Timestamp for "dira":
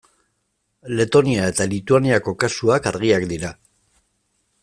3.35-3.51